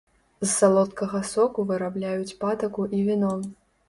[0.43, 3.31] З салодкага соку вырабляюць патаку і віно.